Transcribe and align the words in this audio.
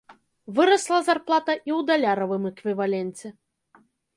Вырасла 0.59 0.99
зарплата 1.09 1.51
і 1.57 1.59
ў 1.59 1.79
даляравым 1.91 2.49
эквіваленце. 2.53 3.27